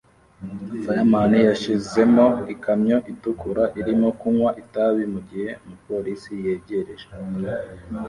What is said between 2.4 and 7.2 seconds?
ikamyo itukura irimo kunywa itabi mugihe umupolisi yegereje